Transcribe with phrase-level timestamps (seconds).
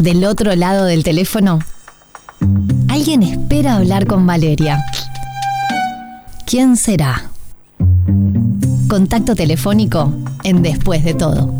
[0.00, 1.58] Del otro lado del teléfono,
[2.88, 4.82] alguien espera hablar con Valeria.
[6.46, 7.30] ¿Quién será?
[8.88, 10.10] Contacto telefónico
[10.42, 11.54] en Después de todo.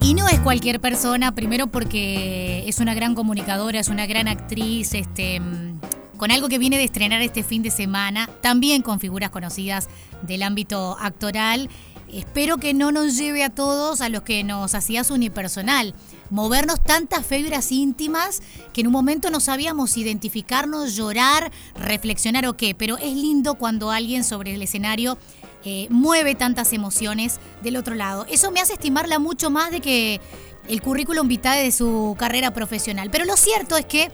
[0.00, 4.94] Y no es cualquier persona, primero porque es una gran comunicadora, es una gran actriz,
[4.94, 5.80] este, mm,
[6.16, 9.88] con algo que viene de estrenar este fin de semana, también con figuras conocidas
[10.22, 11.68] del ámbito actoral.
[12.12, 15.94] Espero que no nos lleve a todos a los que nos hacía su unipersonal
[16.30, 22.74] movernos tantas fibras íntimas que en un momento no sabíamos identificarnos, llorar, reflexionar o qué,
[22.74, 25.18] pero es lindo cuando alguien sobre el escenario
[25.64, 28.26] eh, mueve tantas emociones del otro lado.
[28.28, 30.20] Eso me hace estimarla mucho más de que
[30.68, 33.10] el currículum vitae de su carrera profesional.
[33.10, 34.10] Pero lo cierto es que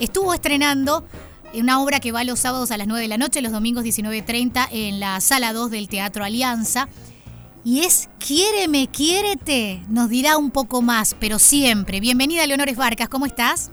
[0.00, 1.04] estuvo estrenando
[1.54, 4.68] una obra que va los sábados a las 9 de la noche, los domingos 19.30
[4.70, 6.88] en la sala 2 del Teatro Alianza
[7.64, 9.82] y es Quiéreme, quiérete.
[9.88, 12.00] Nos dirá un poco más, pero siempre.
[12.00, 13.70] Bienvenida, Leonores Vargas, ¿cómo estás?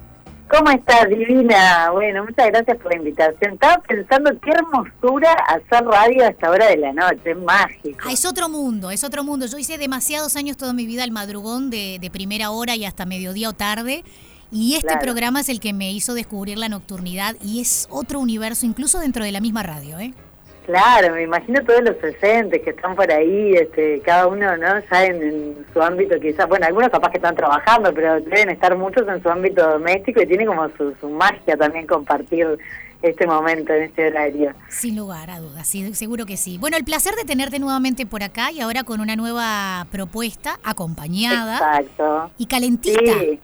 [0.50, 1.90] ¿Cómo estás, divina?
[1.92, 3.54] Bueno, muchas gracias por la invitación.
[3.54, 8.00] Estaba pensando qué hermosura hacer radio a esta hora de la noche, es mágico.
[8.06, 9.46] Ah, es otro mundo, es otro mundo.
[9.46, 13.48] Yo hice demasiados años toda mi vida al madrugón de, primera hora y hasta mediodía
[13.48, 14.04] o tarde.
[14.52, 18.66] Y este programa es el que me hizo descubrir la nocturnidad y es otro universo,
[18.66, 20.14] incluso dentro de la misma radio, ¿eh?
[20.66, 24.80] Claro, me imagino todos los presentes que están por ahí, este, cada uno, ¿no?
[24.92, 29.08] Ya en, su ámbito quizás, bueno, algunos capaz que están trabajando, pero deben estar muchos
[29.08, 32.48] en su ámbito doméstico y tiene como su, magia también compartir
[33.02, 34.54] este momento en este horario.
[34.70, 36.60] Sin lugar a dudas, sí, seguro que sí.
[36.60, 41.56] Bueno, el placer de tenerte nuevamente por acá y ahora con una nueva propuesta acompañada
[41.56, 42.32] Exacto.
[42.38, 43.20] y calentita.
[43.20, 43.40] Sí.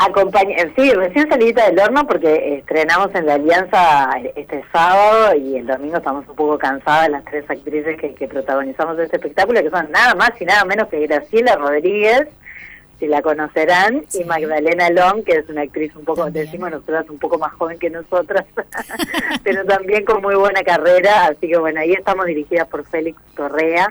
[0.00, 5.66] Acompaña, sí, recién salidita del horno porque estrenamos en la Alianza este sábado y el
[5.66, 10.14] domingo estamos un poco cansadas las tres actrices que, protagonizamos este espectáculo, que son nada
[10.14, 12.28] más y nada menos que Graciela Rodríguez,
[13.00, 17.18] si la conocerán, y Magdalena Long, que es una actriz un poco, decimos nosotras, un
[17.18, 18.44] poco más joven que nosotras,
[19.42, 23.90] pero también con muy buena carrera, así que bueno, ahí estamos dirigidas por Félix Correa.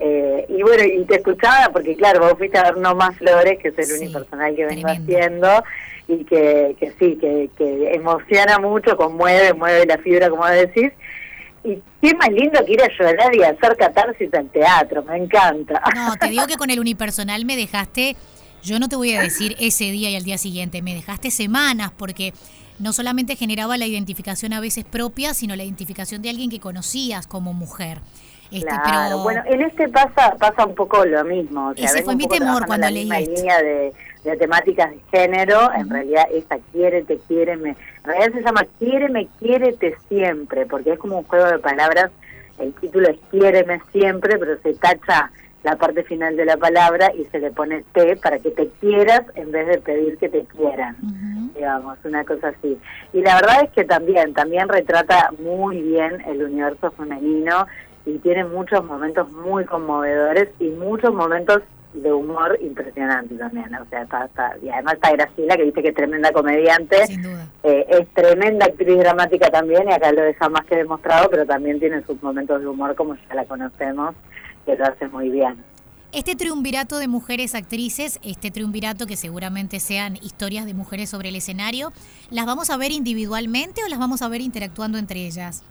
[0.00, 3.58] Eh, y bueno, y te escuchaba porque claro, vos fuiste a ver No Más Flores,
[3.60, 5.64] que es el único personal que vengo haciendo,
[6.06, 10.92] y que, que sí, que, que emociona mucho, conmueve, mueve la fibra, como decís.
[11.64, 15.82] Y qué más lindo que ir a llorar y hacer catarsis al teatro, me encanta.
[15.94, 18.16] No, te digo que con el unipersonal me dejaste,
[18.62, 21.90] yo no te voy a decir ese día y al día siguiente, me dejaste semanas
[21.96, 22.32] porque
[22.78, 27.26] no solamente generaba la identificación a veces propia, sino la identificación de alguien que conocías
[27.26, 27.98] como mujer.
[28.50, 31.68] Este, claro, bueno, en este pasa pasa un poco lo mismo.
[31.68, 33.92] O sea, Ese fue mi temor cuando leí la línea de,
[34.38, 39.08] temáticas de género, en realidad esa quiere, te quiere, me, en realidad se llama quiere,
[39.08, 39.26] me
[39.78, 42.10] te siempre, porque es como un juego de palabras,
[42.58, 45.30] el título es quiéreme siempre, pero se tacha
[45.62, 49.22] la parte final de la palabra y se le pone te para que te quieras
[49.34, 50.96] en vez de pedir que te quieran,
[51.54, 52.78] digamos, una cosa así.
[53.12, 57.66] Y la verdad es que también, también retrata muy bien el universo femenino
[58.08, 63.74] y tiene muchos momentos muy conmovedores y muchos momentos de humor impresionante también.
[63.74, 66.96] O sea, está, y además está Graciela, que dice que es tremenda comediante.
[67.64, 71.78] Eh, es tremenda actriz dramática también, y acá lo deja más que demostrado, pero también
[71.80, 74.14] tiene sus momentos de humor, como ya la conocemos,
[74.64, 75.56] que lo hace muy bien.
[76.10, 81.36] Este triunvirato de mujeres actrices, este triunvirato que seguramente sean historias de mujeres sobre el
[81.36, 81.92] escenario,
[82.30, 85.62] ¿las vamos a ver individualmente o las vamos a ver interactuando entre ellas?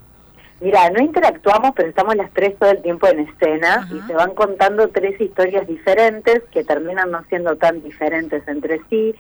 [0.59, 4.34] Mira, no interactuamos, pero estamos las tres todo el tiempo en escena y se van
[4.34, 9.13] contando tres historias diferentes que terminan no siendo tan diferentes entre sí.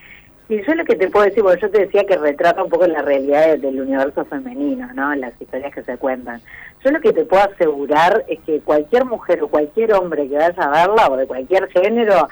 [0.49, 2.87] Y yo lo que te puedo decir, porque yo te decía que retrata un poco
[2.87, 5.13] la realidad del universo femenino, ¿no?
[5.13, 6.41] Las historias que se cuentan.
[6.83, 10.63] Yo lo que te puedo asegurar es que cualquier mujer o cualquier hombre que vaya
[10.63, 12.29] a verla, o de cualquier género,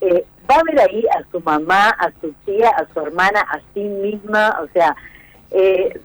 [0.00, 3.60] eh, va a ver ahí a su mamá, a su tía, a su hermana, a
[3.74, 4.94] sí misma, o sea,
[5.50, 6.00] eh,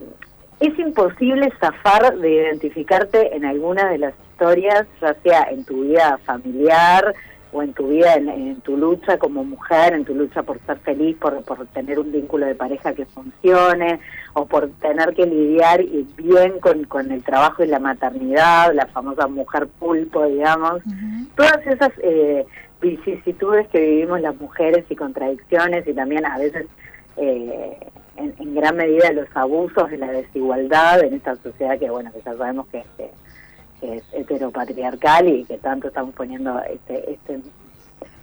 [0.62, 6.20] es imposible zafar de identificarte en alguna de las historias, ya sea en tu vida
[6.24, 7.16] familiar
[7.52, 11.18] o en tu vida, en, tu lucha como mujer, en tu lucha por ser feliz,
[11.18, 14.00] por, por, tener un vínculo de pareja que funcione,
[14.34, 15.84] o por tener que lidiar
[16.16, 20.82] bien con, con el trabajo y la maternidad, la famosa mujer pulpo, digamos.
[21.36, 22.46] Todas esas eh,
[22.80, 26.68] vicisitudes que vivimos las mujeres y contradicciones y también a veces...
[27.18, 27.78] Eh,
[28.22, 32.36] en, gran medida los abusos de la desigualdad en esta sociedad que, bueno, que ya
[32.36, 32.84] sabemos que,
[33.82, 37.40] es heteropatriarcal y que tanto estamos poniendo este, este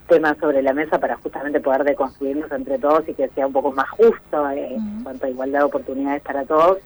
[0.09, 3.73] tema sobre la mesa para justamente poder deconstruirnos entre todos y que sea un poco
[3.73, 6.79] más justo eh, en cuanto a igualdad de oportunidades para todos.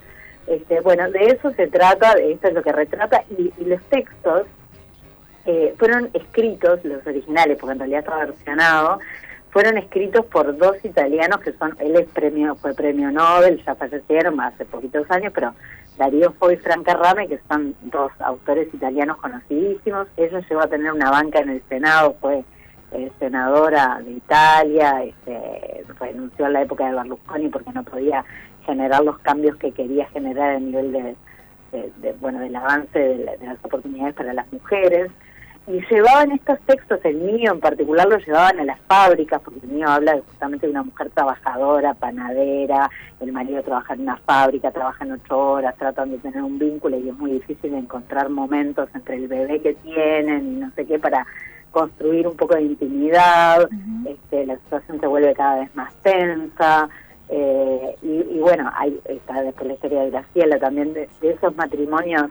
[0.47, 4.43] Este, bueno, de eso se trata, de esto es lo que retrata, y, los textos
[5.47, 8.99] eh, fueron escritos, los originales, porque en realidad está versionado,
[9.53, 14.41] fueron escritos por dos italianos que son, él es premio, fue premio Nobel, ya fallecieron
[14.41, 15.55] hace poquitos años, pero
[15.99, 20.09] Darío Fo y Franca Rame, que son dos autores italianos conocidísimos.
[20.17, 22.45] Ella llegó a tener una banca en el Senado, fue
[22.93, 28.25] eh, senadora de Italia, este, renunció a la época de Berlusconi porque no podía
[28.65, 31.15] generar los cambios que quería generar a nivel de,
[32.21, 35.11] bueno del avance de, las oportunidades para las mujeres
[35.67, 39.73] y llevaban estos textos, el mío en particular lo llevaban a las fábricas, porque el
[39.73, 45.05] mío habla justamente de una mujer trabajadora, panadera, el marido trabaja en una fábrica, trabaja
[45.05, 49.17] en ocho horas, tratan de tener un vínculo y es muy difícil encontrar momentos entre
[49.17, 51.25] el bebé que tienen y no sé qué para
[51.71, 53.69] construir un poco de intimidad,
[54.05, 56.89] este, la situación se vuelve cada vez más tensa.
[57.29, 62.31] Eh, y, bueno, hay está después la historia de Graciela también, de esos matrimonios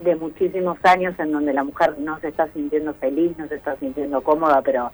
[0.00, 3.76] de muchísimos años en donde la mujer no se está sintiendo feliz, no se está
[3.76, 4.92] sintiendo cómoda, pero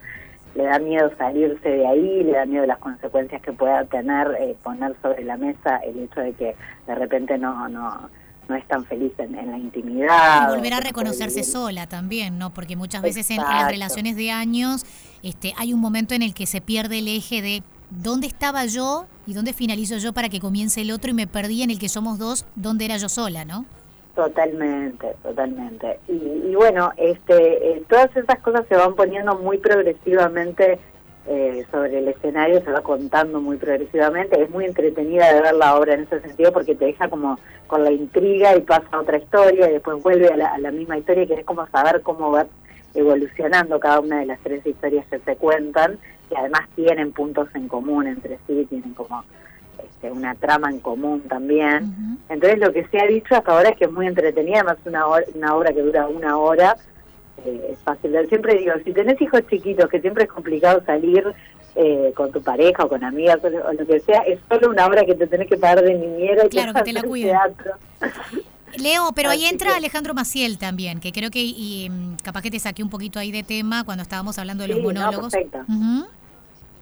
[0.55, 4.57] le da miedo salirse de ahí, le da miedo las consecuencias que pueda tener eh,
[4.63, 6.55] poner sobre la mesa el hecho de que
[6.87, 8.09] de repente no no
[8.49, 10.49] no es tan feliz en, la intimidad.
[10.49, 12.53] Y volver a reconocerse sola también, ¿no?
[12.53, 14.85] Porque muchas veces en, las relaciones de años
[15.23, 19.07] este, hay un momento en el que se pierde el eje de dónde estaba yo
[19.27, 21.89] y dónde finalizo yo para que comience el otro y me perdí en el que
[21.89, 23.65] somos dos, dónde era yo sola, ¿no?
[24.15, 25.99] Totalmente, totalmente.
[26.07, 30.79] Y, bueno, este, eh, todas esas cosas se van poniendo muy progresivamente
[31.27, 34.41] eh, sobre el escenario, se va contando muy progresivamente.
[34.41, 37.83] Es muy entretenida de ver la obra en ese sentido porque te deja como con
[37.83, 40.97] la intriga y pasa a otra historia y después vuelve a la, a la misma
[40.97, 42.47] historia y querés como saber cómo va
[42.95, 47.67] evolucionando cada una de las tres historias que se cuentan, que además tienen puntos en
[47.67, 49.25] común entre sí, tienen como
[50.05, 52.19] este, una trama en común también.
[52.29, 55.05] Entonces lo que se ha dicho hasta ahora es que es muy entretenida, además una,
[55.35, 56.77] una obra que dura una hora,
[57.45, 58.17] eh, es fácil.
[58.29, 61.25] Siempre digo, si tenés hijos chiquitos, que siempre es complicado salir
[61.77, 65.05] eh, con tu pareja o con amigas o, lo que sea, es solo una obra
[65.05, 67.03] que te tenés que pagar de niñera y claro, que, te la
[68.77, 72.59] Leo, pero ahí entra Alejandro Maciel también, que creo que y, mm, capaz que te
[72.59, 75.33] saqué un poquito ahí de tema cuando estábamos hablando de los monólogos.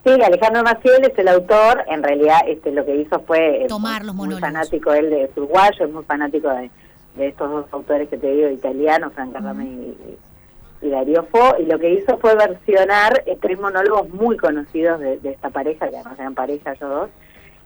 [0.04, 4.16] Sí, Alejandro Maciel es el autor, en realidad este lo que hizo fue Tomar los
[4.16, 6.70] muy fanático él de uruguayo, es muy fanático de,
[7.18, 11.92] estos dos autores que te digo, italianos, Frank y, y, Darío Fo, y lo que
[11.92, 16.88] hizo fue versionar tres monólogos muy conocidos de, esta pareja, que además eran pareja yo
[16.88, 17.10] dos,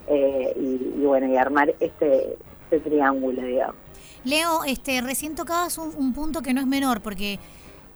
[0.09, 2.37] eh, y, bueno, y armar este,
[2.71, 3.77] este triángulo, digamos.
[4.25, 7.39] Leo, este, recién tocabas un punto que no es menor, porque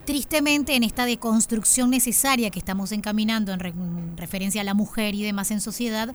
[0.04, 5.50] tristemente en esta deconstrucción necesaria que estamos encaminando en, referencia a la mujer y demás
[5.50, 6.14] en sociedad,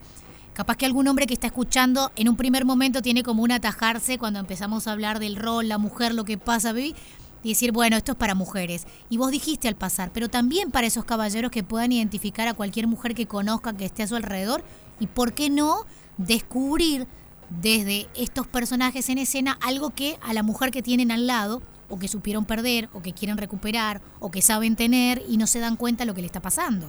[0.54, 4.18] capaz que algún hombre que está escuchando en un primer momento tiene como un atajarse
[4.18, 6.96] cuando empezamos a hablar del rol, la mujer, lo que pasa, y
[7.44, 8.88] decir, bueno, esto es para mujeres.
[9.10, 12.88] Y vos dijiste al pasar, pero también para esos caballeros que puedan identificar a cualquier
[12.88, 14.64] mujer que conozcan, que esté a su alrededor,
[15.00, 15.86] y por qué no
[16.18, 17.08] descubrir
[17.50, 22.00] desde estos personajes en escena algo que a la mujer que tienen al lado o
[22.00, 25.76] que supieron perder, o que quieren recuperar, o que saben tener y no se dan
[25.76, 26.88] cuenta de lo que le está pasando.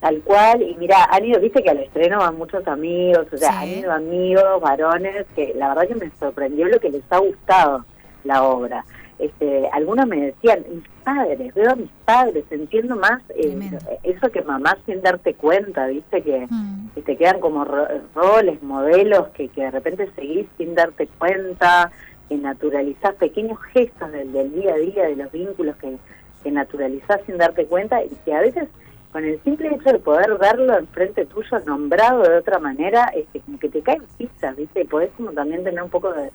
[0.00, 3.60] Tal cual, y mira, han ido, viste que al estreno van muchos amigos, o sea,
[3.60, 7.84] han ido amigos, varones, que la verdad que me sorprendió lo que les ha gustado
[8.24, 8.84] la obra.
[9.18, 14.40] Este, algunos me decían, mis padres, veo a mis padres, entiendo más eh, eso que
[14.40, 16.90] mamá sin darte cuenta, viste, que, mm.
[16.94, 21.90] que te quedan como roles, modelos que, que de repente seguís sin darte cuenta,
[22.30, 25.98] que naturalizás pequeños gestos del, día a día, de los vínculos que,
[26.44, 28.68] que naturalizás sin darte cuenta y que a veces
[29.10, 33.58] con el simple hecho de poder verlo enfrente tuyo nombrado de otra manera, este, como
[33.58, 34.82] que te caen pizzas, ¿viste?
[34.82, 36.30] Y podés como también tener un poco de,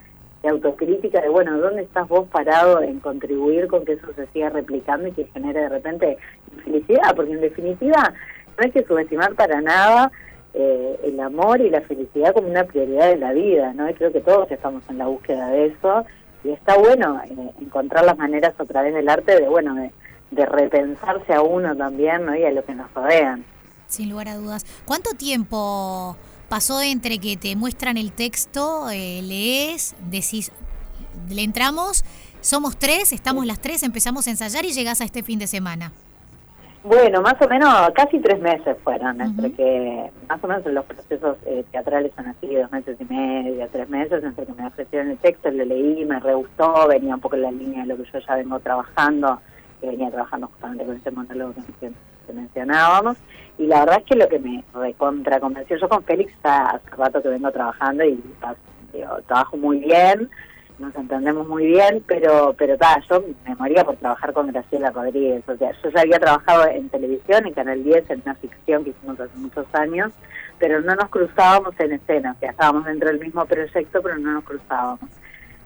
[0.50, 5.08] autocrítica de, bueno, ¿dónde estás vos parado en contribuir con que eso se siga replicando
[5.08, 6.18] y que genere de repente
[6.66, 7.16] felicidad?
[7.16, 8.14] Porque en definitiva
[8.58, 10.12] no hay que subestimar para nada
[10.58, 13.90] eh, el amor y la felicidad como una prioridad de la vida, ¿no?
[13.90, 16.06] Y creo que todos estamos en la búsqueda de eso
[16.46, 21.34] y está bueno eh, encontrar las maneras a través del arte de, bueno, de, repensarse
[21.34, 22.36] a uno también, ¿no?
[22.38, 23.44] Y a lo que nos rodean.
[23.90, 24.66] Sin lugar a dudas.
[24.86, 26.16] ¿Cuánto tiempo
[26.48, 30.54] pasó entre que te muestran el texto, eh, lees, decís,
[31.30, 32.06] le entramos,
[32.40, 35.92] somos tres, estamos las tres, empezamos a ensayar y llegás a este fin de semana?
[36.88, 41.36] Bueno, más o menos casi tres meses fueron, entre que más o menos los procesos
[41.48, 45.18] eh, teatrales son así, dos meses y medio, tres meses, entre que me ofrecieron el
[45.18, 48.12] texto, lo leí, me re gustó, venía un poco en la línea de lo que
[48.12, 49.42] yo ya vengo trabajando,
[49.82, 51.92] que venía trabajando justamente con ese monólogo que,
[52.32, 53.18] mencionábamos,
[53.58, 57.20] y la verdad es que lo que me recontra convenció, yo con Félix hace rato
[57.20, 58.24] que vengo trabajando y
[59.25, 60.30] trabajo muy bien,
[60.79, 65.44] nos entendemos muy bien, pero pero ta, yo me moría por trabajar con Graciela Rodríguez.
[65.48, 68.89] O sea, yo ya había trabajado en televisión, en Canal 10, en una ficción que
[68.91, 70.12] hicimos hace muchos años,
[70.60, 72.34] pero no nos cruzábamos en escena.
[72.34, 75.10] O sea, estábamos dentro del mismo proyecto, pero no nos cruzábamos.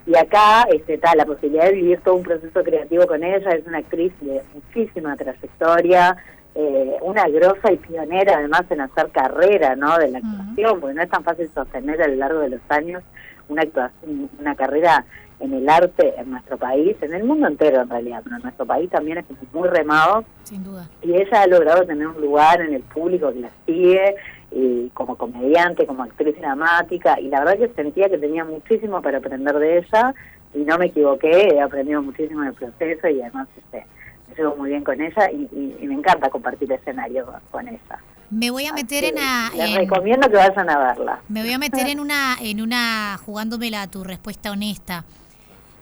[0.05, 3.51] Y acá está la posibilidad de vivir todo un proceso creativo con ella.
[3.51, 6.17] Es una actriz de muchísima trayectoria,
[6.55, 9.97] eh, una grosa y pionera además en hacer carrera ¿no?
[9.97, 13.03] de la actuación, porque no es tan fácil sostener a lo largo de los años
[13.49, 15.05] una, actuación, una carrera
[15.39, 18.65] en el arte en nuestro país, en el mundo entero en realidad, pero en nuestro
[18.65, 20.25] país también es muy remado.
[20.43, 20.89] Sin duda.
[21.01, 24.15] Y ella ha logrado tener un lugar en el público que la sigue,
[24.51, 29.19] y como comediante, como actriz dramática, y la verdad que sentía que tenía muchísimo para
[29.19, 30.13] aprender de ella,
[30.53, 33.85] y no me equivoqué, he aprendido muchísimo en el proceso, y además este,
[34.27, 37.99] me llevo muy bien con ella, y, me encanta compartir escenario con ella.
[38.29, 39.51] Me voy a meter en una.
[39.55, 41.21] Les recomiendo que vayan a verla.
[41.29, 45.05] Me voy a meter en una, en una, jugándomela a tu respuesta honesta.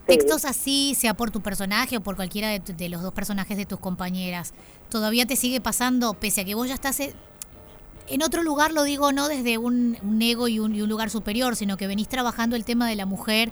[0.05, 3.77] Textos así, sea por tu personaje o por cualquiera de, los dos personajes de tus
[3.79, 4.53] compañeras,
[4.89, 9.11] ¿todavía te sigue pasando, pese a que vos ya estás en otro lugar, lo digo
[9.11, 12.63] no desde un, ego y un, y un, lugar superior, sino que venís trabajando el
[12.63, 13.51] tema de la mujer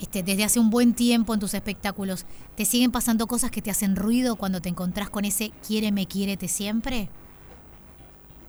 [0.00, 2.24] este, desde hace un buen tiempo en tus espectáculos?
[2.56, 6.48] ¿Te siguen pasando cosas que te hacen ruido cuando te encontrás con ese quiéreme, quiérete
[6.48, 7.10] siempre?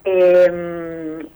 [0.05, 1.27] Eh,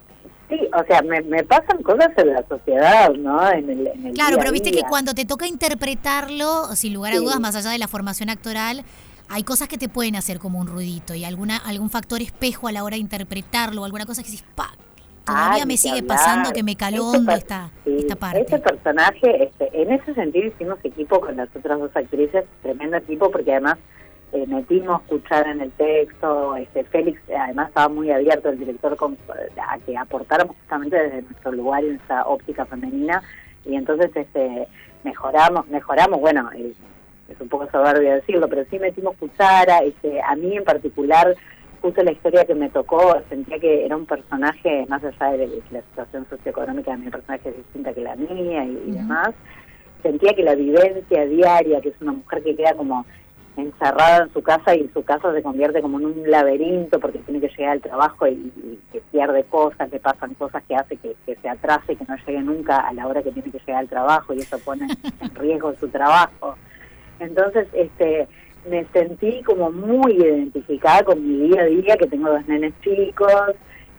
[0.47, 3.51] sí, o sea, me, pasan cosas en la sociedad, ¿no?
[3.51, 7.55] En el, claro, pero viste que cuando te toca interpretarlo, sin lugar a dudas, más
[7.55, 8.83] allá de la formación actoral,
[9.29, 12.71] hay cosas que te pueden hacer como un ruidito y alguna algún factor espejo a
[12.71, 14.71] la hora de interpretarlo, alguna cosa que dices, pa,
[15.23, 18.41] todavía me sigue pasando que me caló esta, esta parte.
[18.41, 23.29] Este personaje, este, en ese sentido hicimos equipo con las otras dos actrices, tremendo equipo,
[23.31, 23.77] porque además
[24.31, 28.95] eh, metimos escuchar en el texto, este Félix además estaba muy abierto el director
[29.57, 33.23] a que aportáramos justamente desde nuestro lugar en esa óptica femenina
[33.65, 34.67] y entonces este
[35.03, 36.75] mejoramos, mejoramos, bueno, es,
[37.39, 41.35] un poco soberbio decirlo, pero sí metimos cuchara, este, a mí en particular
[41.81, 45.81] justo la historia que me tocó, sentía que era un personaje, más allá de la
[45.81, 49.29] situación socioeconómica de mi personaje es distinta que la mía y demás,
[50.03, 53.05] sentía que la vivencia diaria, que es una mujer que queda como
[53.61, 57.39] encerrada en su casa y su casa se convierte como en un laberinto porque tiene
[57.39, 61.49] que llegar al trabajo y, que pierde cosas, que pasan cosas que hace que, se
[61.49, 64.33] atrase, y que no llegue nunca a la hora que tiene que llegar al trabajo
[64.33, 64.87] y eso pone
[65.21, 66.55] en riesgo su trabajo.
[67.19, 68.27] Entonces, este
[68.69, 73.55] me sentí como muy identificada con mi día a día, que tengo dos nenes chicos,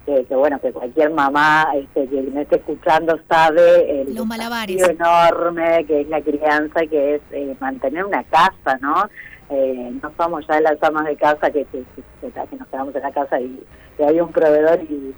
[0.07, 6.01] que, bueno, que cualquier mamá este, que me esté escuchando sabe el desafío enorme que
[6.03, 9.09] es la crianza, que es eh, mantener una casa, ¿no?
[9.51, 11.85] Eh, no somos ya las amas de casa que, que,
[12.23, 13.61] nos quedamos en la casa y
[13.97, 15.15] que hay un proveedor y,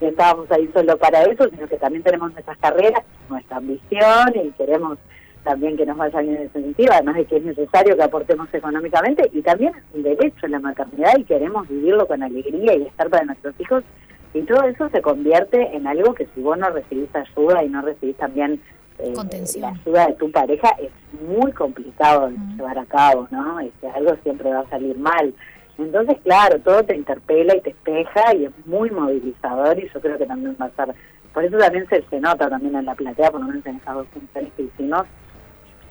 [0.00, 4.96] estábamos ahí solo para eso, sino que también tenemos nuestras carreras, nuestra ambición y queremos
[5.44, 8.48] también que nos vaya bien en ese sentido, además de que es necesario que aportemos
[8.52, 13.10] económicamente y también un derecho en la maternidad y queremos vivirlo con alegría y estar
[13.10, 13.84] para nuestros hijos
[14.32, 17.82] y todo eso se convierte en algo que si vos no recibís ayuda y no
[17.82, 18.60] recibís también
[18.98, 19.14] eh,
[19.58, 23.58] la ayuda de tu pareja es muy complicado de llevar a cabo, ¿no?
[23.60, 25.34] Este, algo siempre va a salir mal.
[25.78, 30.18] Entonces, claro, todo te interpela y te espeja y es muy movilizador y yo creo
[30.18, 30.94] que también va a ser,
[31.32, 33.94] por eso también se, se nota también en la platea, por lo menos en esas
[33.94, 35.06] dos funciones que hicimos,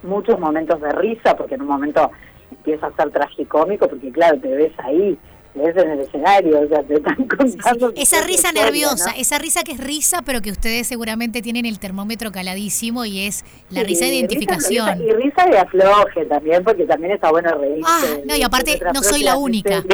[0.04, 2.12] muchos momentos de risa, porque en un momento
[2.52, 5.18] empieza a ser tragicómico, porque claro, te ves ahí
[5.60, 7.94] en el escenario, o sea, te están contando.
[7.96, 12.32] Esa risa nerviosa, esa risa que es risa, pero que ustedes seguramente tienen el termómetro
[12.32, 15.02] caladísimo y es la risa de identificación.
[15.02, 17.84] y risa de afloje también, porque también está bueno reírse.
[17.86, 19.84] Ah, no, y aparte no soy la única.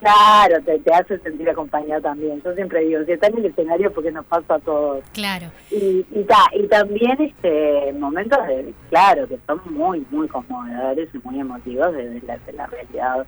[0.00, 2.40] Claro, te, te, hace sentir acompañado también.
[2.42, 5.04] Yo siempre digo, si está en el escenario, porque nos pasa a todos.
[5.12, 5.46] Claro.
[5.70, 11.40] Y, y, y también este momentos, de, claro, que son muy, muy conmovedores y muy
[11.40, 13.26] emotivos desde la, de la realidad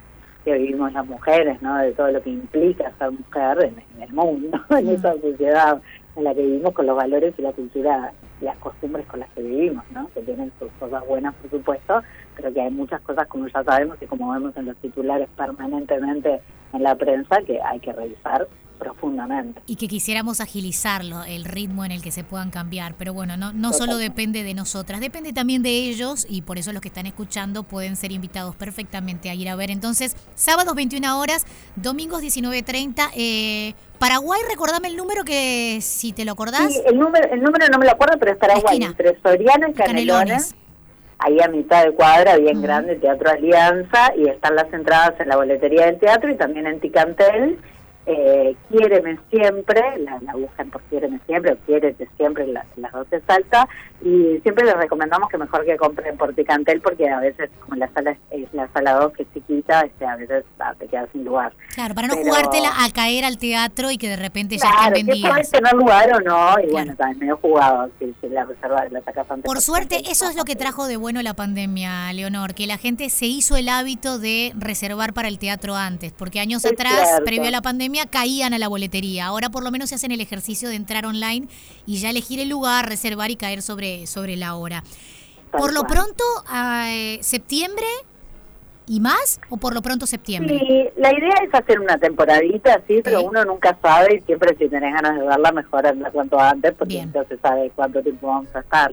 [0.49, 1.77] que vivimos las mujeres, ¿no?
[1.77, 4.91] De todo lo que implica ser mujer en, el mundo, en mm.
[4.91, 5.81] esa sociedad
[6.17, 9.29] en la que vivimos con los valores y la cultura y las costumbres con las
[9.31, 10.09] que vivimos, ¿no?
[10.15, 12.03] Que tienen sus cosas buenas, por supuesto,
[12.37, 16.41] pero que hay muchas cosas, como ya sabemos y como vemos en los titulares permanentemente
[16.73, 18.49] en la prensa, que hay que revisar
[18.79, 19.61] profundamente.
[19.67, 22.95] Y que quisiéramos agilizarlo, el ritmo en el que se puedan cambiar.
[22.97, 26.73] Pero bueno, no, no solo depende de nosotras, depende también de ellos y por eso
[26.73, 29.71] los que están escuchando pueden ser invitados perfectamente a ir a ver.
[29.71, 33.11] Entonces, sábados 21 horas, domingos 19.30.
[33.17, 36.73] Eh, Paraguay, recordame el número que si te lo acordás.
[36.73, 39.73] Sí, el número, el número no me lo acuerdo, pero es Paraguay, entre Soriano y
[39.73, 40.55] Canelones.
[41.21, 45.37] Ahí a mitad de cuadra, bien grande, Teatro Alianza, y están las entradas en la
[45.37, 47.59] boletería del teatro y también en Ticantel
[48.09, 53.07] eh, Quiéreme Siempre, la, la, buscan por Quiéreme Siempre o Quiérete Siempre, las, las dos
[53.11, 53.69] se salta,
[54.03, 57.93] y siempre les recomendamos que mejor que compren por Ticantel porque a veces como la
[57.93, 61.25] sala es la sala 2 que es chiquita, este, a veces ah, te quedas sin
[61.25, 61.53] lugar.
[61.75, 65.07] Claro, para no jugártela a caer al teatro y que de repente ya claro, estén
[65.07, 65.51] vendidas.
[65.51, 69.45] tener lugar o no, y bueno, también medio jugado si, la reserva la sacas antes.
[69.45, 73.11] Por suerte, eso es lo que trajo de bueno la pandemia, Leonor, que la gente
[73.11, 77.51] se hizo el hábito de reservar para el teatro antes, porque años atrás, previo a
[77.51, 79.27] la pandemia, caían a la boletería.
[79.27, 81.49] Ahora por lo menos se hacen el ejercicio de entrar online
[81.87, 84.83] y ya elegir el lugar, reservar y caer sobre, sobre la hora.
[85.51, 86.25] por lo pronto,
[86.87, 87.87] eh, septiembre
[88.87, 90.59] y más o por lo pronto septiembre?
[90.59, 94.69] Sí, la idea es hacer una temporadita, sí, pero uno nunca sabe y siempre si
[94.69, 98.61] tenés ganas de verla mejor anda cuanto antes porque entonces sabe cuánto tiempo vamos a
[98.61, 98.93] estar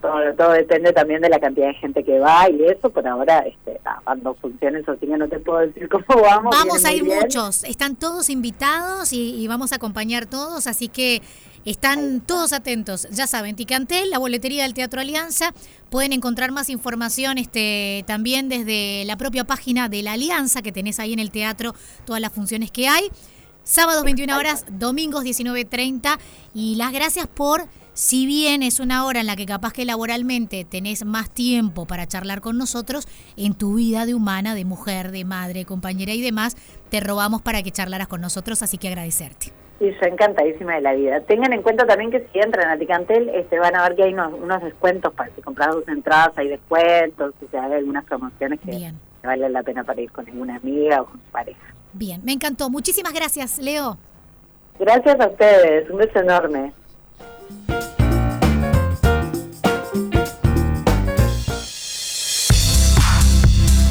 [0.00, 3.80] todo, depende también de la cantidad de gente que va y eso, por ahora este,
[4.04, 6.54] cuando funciones así que no te puedo decir cómo vamos.
[6.56, 11.22] Vamos a ir muchos, están todos invitados y, vamos a acompañar todos, así que
[11.64, 13.08] están todos atentos.
[13.10, 15.52] Ya saben, Ticantel, la boletería del Teatro Alianza,
[15.90, 21.00] pueden encontrar más información este, también desde la propia página de la Alianza que tenés
[21.00, 21.74] ahí en el teatro,
[22.04, 23.08] todas las funciones que hay.
[23.64, 26.18] Sábados 21 horas, domingos 19.30
[26.54, 30.66] y las gracias por si bien es una hora en la que capaz que laboralmente
[30.66, 35.24] tenés más tiempo para charlar con nosotros, en tu vida de humana, de mujer, de
[35.24, 36.56] madre, compañera y demás,
[36.90, 39.46] te robamos para que charlaras con nosotros, así que agradecerte.
[39.80, 41.22] Y yo encantadísima de la vida.
[41.22, 44.12] Tengan en cuenta también que si entran a Ticantel, este, van a ver que hay
[44.12, 48.92] unos, descuentos para si compras dos entradas, hay descuentos, si se hay algunas promociones que
[49.24, 51.74] vale la pena para ir con alguna amiga o con su pareja.
[51.94, 52.68] Bien, me encantó.
[52.68, 53.96] Muchísimas gracias, Leo.
[54.78, 56.74] Gracias a ustedes, un beso enorme.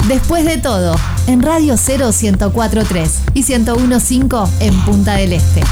[0.07, 0.95] Después de todo,
[1.25, 5.63] en Radio 0 1043 y 1015 en Punta del Este.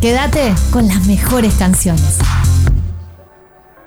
[0.00, 2.18] Quédate con las mejores canciones.